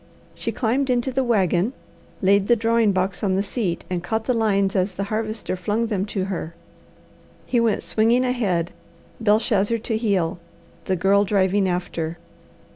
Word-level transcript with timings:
She 0.33 0.51
climbed 0.51 0.89
into 0.89 1.11
the 1.11 1.23
wagon, 1.23 1.73
laid 2.23 2.47
the 2.47 2.55
drawing 2.55 2.91
box 2.91 3.23
on 3.23 3.35
the 3.35 3.43
seat, 3.43 3.85
and 3.87 4.01
caught 4.03 4.23
the 4.23 4.33
lines 4.33 4.75
as 4.75 4.95
the 4.95 5.03
Harvester 5.13 5.55
flung 5.55 5.85
them 5.85 6.07
to 6.07 6.25
her. 6.25 6.55
He 7.45 7.59
went 7.59 7.83
swinging 7.83 8.25
ahead, 8.25 8.71
Belshazzar 9.19 9.77
to 9.77 9.97
heel, 9.97 10.39
the 10.85 10.95
Girl 10.95 11.23
driving 11.23 11.69
after. 11.69 12.17